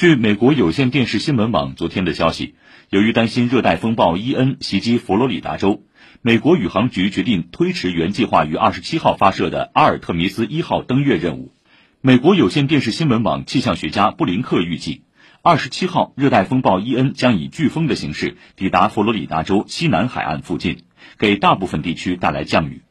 [0.00, 2.54] 据美国有线电视新闻网昨天的消息
[2.88, 5.82] 由于担心热带风暴伊恩袭击佛罗里达州
[6.22, 11.52] 美国宇航局决定推迟原计划于二十七号发射的阿尔特弥斯一号登月任务。
[12.00, 15.02] 美国有线电视新闻网气象学家布林克预计
[15.42, 20.84] 二十七号热带风暴伊恩将以飓风的形式抵达佛罗里达州西南海岸附近
[21.18, 22.84] 给大部分地区带来降雨。